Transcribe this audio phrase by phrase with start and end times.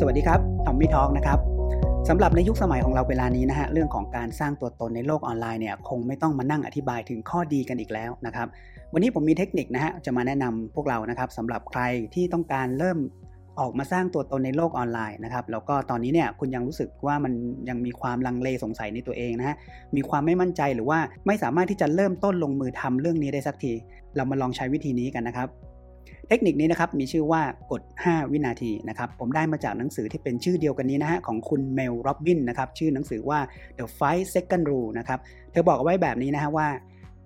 [0.00, 1.38] สวัสดีครับทอมมี่ทอกนะครับ
[2.08, 8.48] สำหรับในยุคสมัยของเราเวลานี้นะฮะเรื่องของการสร้างตัวตนในโลกออนไลน์เนี่ยคงไม่ต้องมานั่งอธิบายถึงข้อดีกันอีกแล้วนะครับ
[8.92, 11.82] วันนี้ผมมีเทคนิคนะฮะจะมาแนะนำพวกเรานะครับสำหรับใคร
[12.14, 12.98] ที่ต้องการเริ่ม
[13.60, 17.32] ออกมาสร้างตัวตนในโลกออนไลน์นะครับแล้วก็ตอนนี้เนี่ยคุณยังรู้สึกว่ามัน
[17.68, 19.56] ยังมีความลังเลสงสัยในตัวเองนะฮะ
[19.96, 23.72] มีความไม่มั่นใจหรือว่าไม่สามารถที่จะเริ่มต้นลงมือทำเรื่องนี้ได้สักที
[24.16, 25.48] เรามาลองใช้วิธีนี้กันนะครับ
[26.28, 33.38] เทคนิคนี้นะครับมีชื่อว่ากด5วินาทีนะครับผมได้มาจากหนังสือที่เป็นชื่อเดียวกันนี้นะฮะของคุณเมลโรบินนะครับชื่อหนังสือว่า
[33.78, 35.18] The Five Second Rule นะครับ
[35.52, 36.68] เธอบอกเอาไว้แบบนี้นะฮะว่า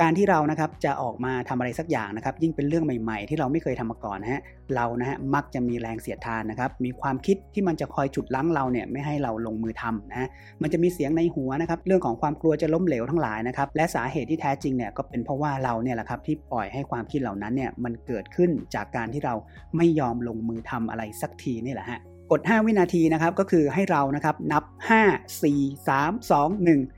[0.00, 4.40] การที่เรานะครับจะออกมาทำอะไรสักอย่างนะครับ ยิ่งเป็นเรื่องใหม่ๆ ที่เราไม่เคยทำมาก่อนนะฮะ
[4.74, 10.28] เรานะฮะมักจะมีแรงเสียดทานนะครับ มีความคิดที่มันจะคอยฉุดลั้งเราเนี่ยไม่ให้เราลงมือทำนะ
[10.62, 19.34] มันจะมีเสียงในหัวนะครับ เรื่องของความกลัวจะล้มเหลวทั้งหลายนะครับ และสาเหตุที่แท้จริงเนี่ยก็เป็นเพราะว่าเราเนี่ยแหละครับที่ปล่อยให้ความคิดเหล่านั้นเนี่ยมันเกิดขึ้นจากการที่เรา
[19.76, 22.00] ไม่ยอมลงมือทำอะไรสักทีนี่แหละฮะ
[22.32, 26.95] กด 5 วินาทีนะครับก็คือให้เรานะครับนับ 5 4 3 2 1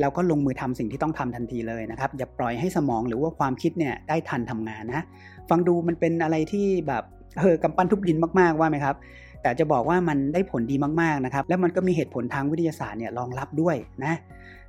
[0.00, 5.04] แล้วก็ลงมือทำสิ่งที่ต้องทำทันทีเลยนะครับ อย่าปล่อยให้สมองหรือว่าความคิดเนี่ยได้ทันทำงานนะ
[5.50, 7.02] ฟังดูมันเป็นอะไรที่แบบ
[7.40, 8.96] เออกำปั้นทุบดินมากๆว่าไหมครับ
[9.42, 14.18] แต่จะบอกว่ามันได้ผลดีมากๆนะครับ แล้วมันก็มีเหตุผลทางวิทยาศาสตร์เนี่ยรองรับด้วยนะ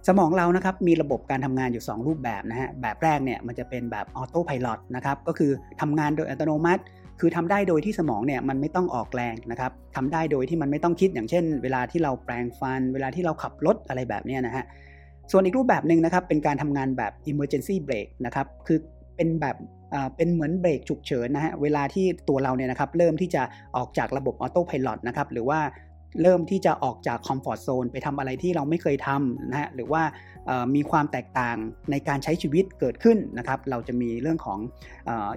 [0.07, 6.81] สมองเรานะครับมีระบบการทำงานอยู่ 2 รูปแบบนะฮะแบบแรกเนี่ยมันจะเป็นแบบออโต้พายロนะครับก็คือทำงานโดยอัตโนมัติ
[7.19, 14.65] คือทำได้โดยที่สมองเนี่ยมันไม่ต้องออกแรงนะครับทำได้โดยที่มันไม่ต้องคิดอย่างเช่น เวลาที่เราแปรงฟัน เวลาที่เราขับรถอะไรแบบนี้นะฮะ
[15.31, 18.79] ส่วนอีกรูปแบบหนึ่งนะครับเป็นการทำงานแบบ emergency brake นะครับคือ
[19.15, 19.55] เป็นแบบ
[20.15, 23.41] เป็นเหมือนเบรกฉุกเฉินนะฮะเวลาที่ตัวเราเนี่ยนะครับเริ่มที่จะ
[23.77, 25.59] ออกจากระบบ autopilot นะครับหรือว่า
[26.21, 30.01] เริ่มที่จะออกจาก comfort zone ไปทำอะไรที่เราไม่เคยทำนะฮะหรือว่า
[30.75, 31.57] มีความแตกต่าง
[31.91, 34.59] ในการใช้ชีวิตเกิดขึ้นนะครับเราจะมีเรื่องของ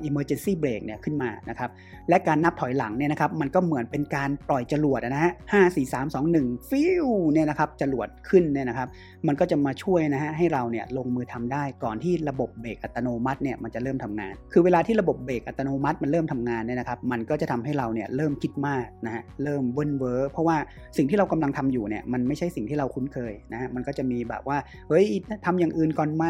[0.08, 1.70] emergency brake เนี่ยขึ้นมานะครับ
[2.08, 8.88] และการนับถอยหลังเนี่ยนะครับมันก็เหมือนเป็นการปล่อยจรวดนะฮะห้าสี่สามสองหนึ่งฟิวเนี่ยนะครับจรวดขึ้นเนี่ยนะครับ
[9.26, 20.56] มันก็จะมาช่วยนะฮะให้เราเนี่ยลงมือทำได้ก่อนที่ระบบเบรกอัตโนมัติเนี่ยมันจะเริ่มทำงาน คือเวลาที่ระบบเบรกอัตโนมัติมันเริ่มทำงานเนี่ยนะครับมันก็จะทำให้เราเนี่ยเริ่มคิดมากนะฮะเริ่มเวิ้นเว้อเพราะว่า
[20.96, 24.58] สิ่งที่เรากำลังทำอยู่เนี่ยมันไม่ใช่สิ่งที่เราคุ้นเคยนะฮะมันก็จะมีแบบว่า
[24.92, 25.08] เฮ้ย
[25.46, 26.24] ทำอย่างอื่นก่อนไหม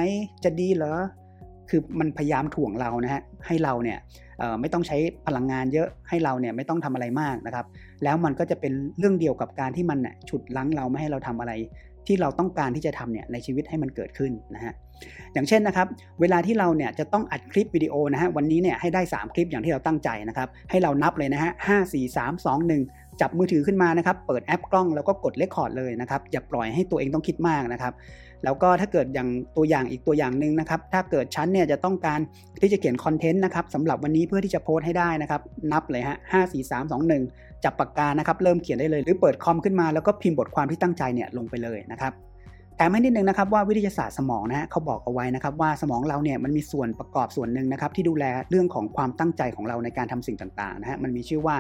[0.45, 0.95] จะดีเหรอ
[1.71, 3.99] คือมันพยายามถ่วงเรานะฮะให้เราเนี่ย
[4.61, 4.97] ไม่ต้องใช้
[5.27, 7.67] พลังงานเยอะให้เราเนี่ยไม่ต้องทำอะไรมากนะครับ
[8.05, 11.53] แล้วมันก็จะเป็นเรื่องเดียวกับการที่มันน่ยฉุดลั้งเราไม่ให้เราทำอะไร
[12.07, 14.73] ที่เราต้องการที่จะทำเนี่ยในชีวิตให้มันเกิดขึ้นนะฮะ
[15.35, 15.87] อย่างเช่นนะครับ
[16.21, 22.83] เวลาที่เราเนี่ยจะต้องอัดคลิปวิดีโอนะฮะวันนี้เนี่ยให้ได้ 3 คลิปอย่างที่เราตั้งใจนะครับ ให้เรานับเลยนะฮะห้าสี่สามสองหนึ่ง
[23.21, 27.93] จับมือถือขึ้นมานะครับ เปิดแอปกล้องแล้วก็กด record เลยนะครับ อย่าปล่อยให้ตัวเองต้องคิดมากนะครับ
[28.45, 32.21] แล้วก็ถ้าเกิดอย่างตัวอย่างอีกตัวอย่างหนึ่งนะครับ ถ้าเกิดชั้นเนี่ยจะต้องการ
[32.63, 35.41] ที่จะเขียน content นะครับสำหรับวันนี้เพื่อที่จะโพสต์ให้ได้นะครับ
[35.73, 37.23] นับเลยฮะห้าสี่สามสองหนึ่ง
[37.65, 42.13] จับปากกานะครับ เริ่มเขียนได้เลย หรือเปิดคอมขึ้นมาแล้วก็พิมพ์บทความที่ตั้งใจเนี่ยลงไปเลยนะครับ
[42.77, 51.57] แต่ไม่นิดนึงนะครับว่าวิทยาศาสตร์สมองนะฮะเขาบอกเอาไว้นะครับว่าสมองเราเนี่ยมันมีส่วนประกอบส่วนหนึ่งนะครับที่ดูแลเรื่องของความตั้งใจของเราในการทำสิ่งต่างๆนะฮะมันมีชื่อว่า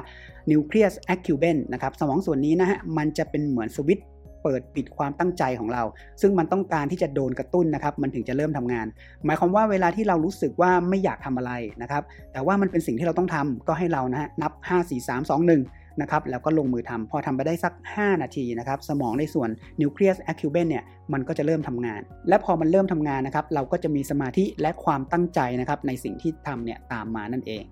[0.50, 4.06] nucleus accumbens นะครับสมองส่วนนี้นะฮะมันจะเป็นเหมือนสวิตช์
[4.42, 5.82] เปิดปิดความตั้งใจของเรา
[6.20, 8.86] ซึ่งมันต้องการที่จะโดนกระตุ้นนะครับมันถึงจะเริ่มทำงาน
[9.26, 11.52] หมายความว่าเวลาที่เรารู้สึกว่าไม่อยากทำอะไร
[11.82, 12.02] นะครับ
[12.32, 19.48] แต่ว่ามันเป็นสิ่งที่เราต้องทำก็ให้เรานะฮะนับ 5 4 3 2 1 นะครับแล้วก็ลงมือทำพอทำไปได้สัก 5 นาทีนะครับสมองในส่วน
[19.80, 27.64] nucleus accumbens เนี่ยมันก็จะเริ่มทำงาน และพอมันเริ่มทำงานนะครับเราก็จะมีสมาธิและความตั้งใจนะครับในสิ่งที่ทำเนี่ยตามมานั่นเอง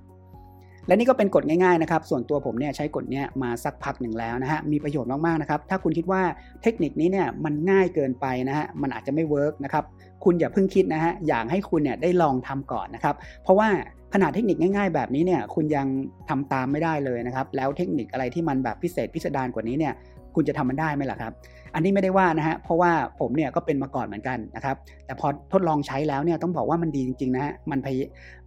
[0.86, 6.22] และนี่ก็เป็นกฎง่ายๆนะครับ ส่วนตัวผมเนี่ยใช้กฎนี้มาสักพักหนึ่งแล้วนะฮะ มีประโยชน์มากๆนะครับ ถ้าคุณคิดว่า
[6.62, 9.84] เทคนิคนี้เนี่ยมันง่ายเกินไปนะฮะ มันอาจจะไม่ work นะครับ
[10.25, 13.69] คุณอย่าเพิ่งคิดนะฮะ อยากให้คุณเนี่ยได้ลองทำก่อนนะครับ เพราะว่า
[14.15, 15.87] ขนาดเทคนิคง่ายๆ แบบนี้เนี่ยคุณยัง
[16.28, 19.93] ทำตามไม่ได้เลยนะครับ แล้วเทคนิคอะไรที่มันแบบพิเศษพิสดารกว่านี้เนี่ย
[20.34, 21.32] คุณจะทำมันได้ไหมล่ะครับ
[21.75, 24.76] อันนี้ไม่ได้ว่านะฮะ เพราะว่าผมเนี่ยก็เป็นมาก่อนเหมือนกันนะครับ
[25.06, 27.81] แต่พอทดลองใช้แล้วเนี่ยต้องบอกว่ามันดีจริงๆนะฮะ มัน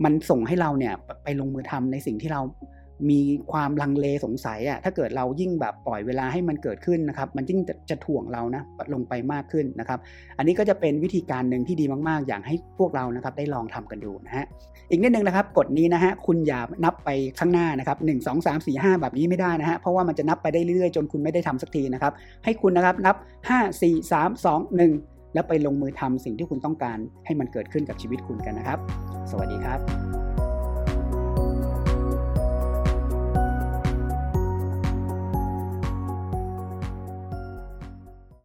[0.04, 0.94] มันส่งให้เราเนี่ย
[1.24, 2.42] ไปลงมือทำในสิ่งที่เรา
[3.10, 3.20] มี
[3.52, 8.64] ความลังเลสงสัยอะถ้าเกิดเรายิ่งแบบปล่อยเวลาให้มันเกิดขึ้นนะครับ มันยิ่งจะจะถ่วงเรานะ
[8.94, 10.00] ลงไปมากขึ้นนะครับ
[10.38, 14.46] อันนี้ก็จะเป็นวิธีการหนึ่งที่ดีมาก ๆ อย่างให้พวกเรานะครับได้ลองทำกันดูนะฮะ
[14.90, 17.10] อีกนิดนึงนะครับกฎนี้นะฮะคุณอย่านับไป
[17.40, 22.14] ข้างหน้านะครับหนึ่งสองสามสี่ห้าแบบนี้ไม่ได้นะฮะเพราะว่ามันจะนับไปได้เรื่อยๆจนคุณไม่ได้ทำสักทีนะครับ
[22.44, 23.16] ให้คุณนะครับนับ
[23.50, 24.92] ห้าสี่สามสองหนึ่ง
[25.34, 28.80] แล้วไปลงมือทำสิ่งที่คุณต้องการให้มันเกิดขึ้นกับชีวิตคุณกันนะครับ
[29.32, 30.23] สวัสดีครับ